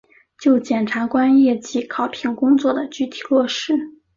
[0.39, 3.77] 就检察官业绩考评工作的具体落实